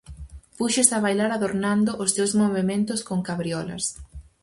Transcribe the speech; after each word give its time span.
Púxose 0.57 0.93
a 0.97 1.03
bailar 1.05 1.31
adornando 1.33 1.91
os 2.03 2.09
seus 2.15 2.31
movementos 2.41 2.99
con 3.07 3.19
cabriolas. 3.27 3.83